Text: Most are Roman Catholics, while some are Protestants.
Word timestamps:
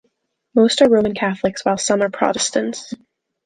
Most 0.55 0.81
are 0.81 0.89
Roman 0.89 1.13
Catholics, 1.13 1.63
while 1.63 1.77
some 1.77 2.01
are 2.01 2.09
Protestants. 2.09 2.95